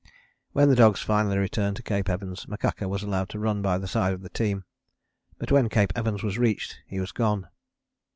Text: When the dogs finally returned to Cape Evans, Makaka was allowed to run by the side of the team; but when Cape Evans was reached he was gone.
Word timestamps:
When 0.53 0.67
the 0.67 0.75
dogs 0.75 1.03
finally 1.03 1.37
returned 1.37 1.75
to 1.75 1.83
Cape 1.83 2.09
Evans, 2.09 2.47
Makaka 2.47 2.89
was 2.89 3.03
allowed 3.03 3.29
to 3.29 3.39
run 3.39 3.61
by 3.61 3.77
the 3.77 3.87
side 3.87 4.13
of 4.13 4.23
the 4.23 4.29
team; 4.31 4.63
but 5.37 5.51
when 5.51 5.69
Cape 5.69 5.93
Evans 5.95 6.23
was 6.23 6.39
reached 6.39 6.79
he 6.87 6.99
was 6.99 7.11
gone. 7.11 7.47